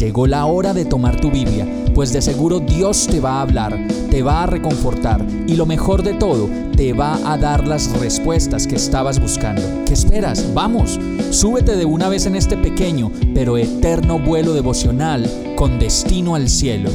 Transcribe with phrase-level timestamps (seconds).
[0.00, 3.78] Llegó la hora de tomar tu Biblia, pues de seguro Dios te va a hablar,
[4.10, 8.66] te va a reconfortar y lo mejor de todo, te va a dar las respuestas
[8.66, 9.60] que estabas buscando.
[9.84, 10.54] ¿Qué esperas?
[10.54, 10.98] Vamos,
[11.30, 16.88] súbete de una vez en este pequeño pero eterno vuelo devocional con destino al cielo.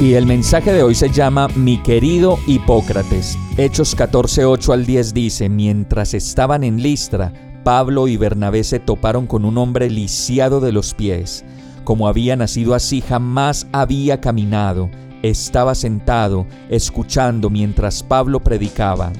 [0.00, 3.38] Y el mensaje de hoy se llama Mi querido Hipócrates.
[3.56, 7.32] Hechos 14:8 al 10 dice, mientras estaban en Listra,
[7.68, 11.44] Pablo y Bernabé se toparon con un hombre lisiado de los pies.
[11.84, 14.88] Como había nacido así, jamás había caminado.
[15.22, 19.12] Estaba sentado, escuchando mientras Pablo predicaba.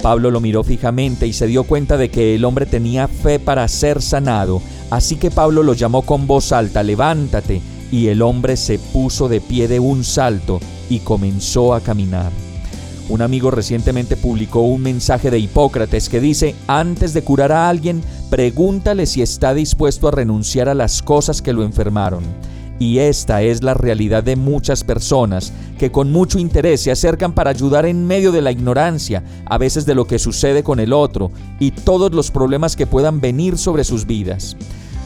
[0.00, 3.66] Pablo lo miró fijamente y se dio cuenta de que el hombre tenía fe para
[3.66, 8.78] ser sanado, así que Pablo lo llamó con voz alta, levántate, y el hombre se
[8.78, 12.30] puso de pie de un salto y comenzó a caminar.
[13.08, 18.02] Un amigo recientemente publicó un mensaje de Hipócrates que dice, antes de curar a alguien,
[18.28, 22.22] pregúntale si está dispuesto a renunciar a las cosas que lo enfermaron.
[22.78, 27.50] Y esta es la realidad de muchas personas que con mucho interés se acercan para
[27.50, 31.32] ayudar en medio de la ignorancia, a veces de lo que sucede con el otro
[31.58, 34.56] y todos los problemas que puedan venir sobre sus vidas.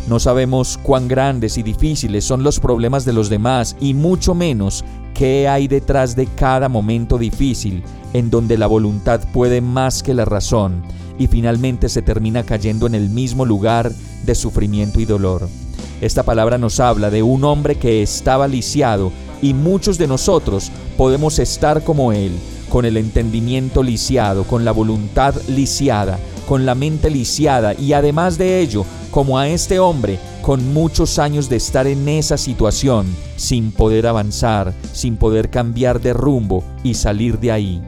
[0.08, 4.84] No sabemos cuán grandes y difíciles son los problemas de los demás y mucho menos
[5.14, 10.25] qué hay detrás de cada momento difícil en donde la voluntad puede más que la
[10.25, 10.83] razón
[11.19, 13.92] y finalmente se termina cayendo en el mismo lugar
[14.25, 15.48] de sufrimiento y dolor.
[16.00, 21.39] Esta palabra nos habla de un hombre que estaba lisiado y muchos de nosotros podemos
[21.39, 22.33] estar como él,
[22.69, 26.19] con el entendimiento lisiado, con la voluntad lisiada,
[26.53, 31.48] con la mente lisiada y además de ello, como a este hombre, con muchos años
[31.48, 37.39] de estar en esa situación, sin poder avanzar, sin poder cambiar de rumbo y salir
[37.39, 37.83] de ahí.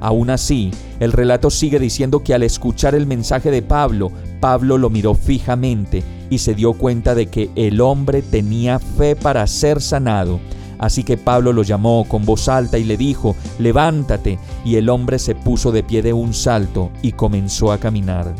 [0.00, 4.90] Aún así, el relato sigue diciendo que al escuchar el mensaje de Pablo, Pablo lo
[4.90, 10.40] miró fijamente y se dio cuenta de que el hombre tenía fe para ser sanado.
[10.78, 15.18] Así que Pablo lo llamó con voz alta y le dijo, levántate, y el hombre
[15.18, 18.34] se puso de pie de un salto y comenzó a caminar.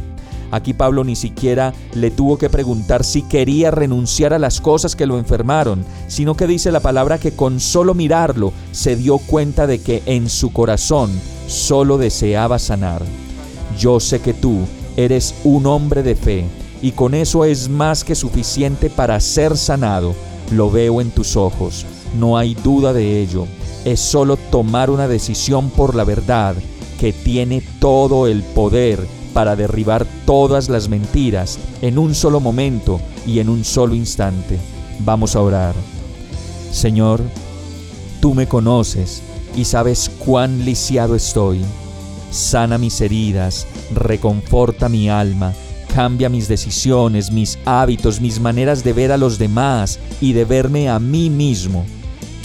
[0.51, 5.07] Aquí Pablo ni siquiera le tuvo que preguntar si quería renunciar a las cosas que
[5.07, 9.81] lo enfermaron, sino que dice la palabra que con solo mirarlo se dio cuenta de
[9.81, 11.11] que en su corazón
[11.47, 13.03] solo deseaba sanar.
[13.79, 14.61] Yo sé que tú
[14.97, 16.47] eres un hombre de fe
[16.81, 20.15] y con eso es más que suficiente para ser sanado.
[20.51, 21.85] Lo veo en tus ojos,
[22.17, 23.47] no hay duda de ello.
[23.85, 26.57] Es solo tomar una decisión por la verdad
[26.99, 33.39] que tiene todo el poder para derribar todas las mentiras en un solo momento y
[33.39, 34.59] en un solo instante.
[35.01, 35.75] Vamos a orar.
[36.73, 37.23] Señor,
[38.21, 39.23] tú me conoces
[39.57, 41.61] y sabes cuán lisiado estoy.
[42.31, 45.55] Sana mis heridas, reconforta mi alma,
[45.95, 50.89] cambia mis decisiones, mis hábitos, mis maneras de ver a los demás y de verme
[50.89, 51.87] a mí mismo.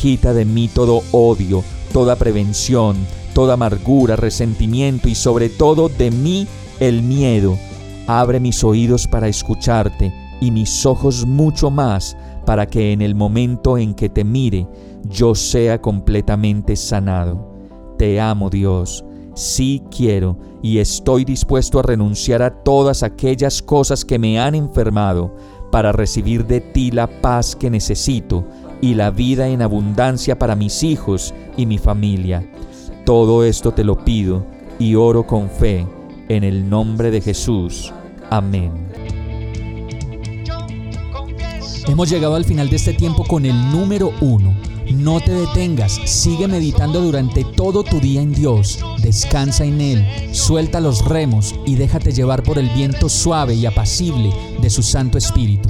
[0.04, 2.98] Quita de mí todo odio, toda prevención,
[3.34, 6.46] toda amargura, resentimiento y sobre todo de mí
[6.82, 7.58] el miedo.
[8.06, 13.78] Abre mis oídos para escucharte y mis ojos mucho más para que en el momento
[13.78, 14.68] en que te mire
[15.06, 17.50] yo sea completamente sanado.
[17.98, 24.20] Te amo Dios, sí quiero y estoy dispuesto a renunciar a todas aquellas cosas que
[24.20, 25.34] me han enfermado
[25.72, 28.46] para recibir de ti la paz que necesito
[28.84, 32.46] y la vida en abundancia para mis hijos y mi familia.
[33.06, 34.46] Todo esto te lo pido
[34.78, 35.88] y oro con fe
[36.28, 37.94] en el nombre de Jesús.
[38.30, 38.74] Amén.
[41.88, 44.54] Hemos llegado al final de este tiempo con el número uno.
[44.94, 50.82] No te detengas, sigue meditando durante todo tu día en Dios, descansa en Él, suelta
[50.82, 54.30] los remos y déjate llevar por el viento suave y apacible
[54.62, 55.70] de su Santo Espíritu.